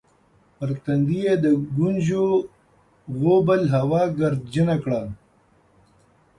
[0.57, 1.45] پر تندي یې د
[1.77, 2.25] ګونځو
[3.19, 5.01] غوبل هوا ګردجنه کړه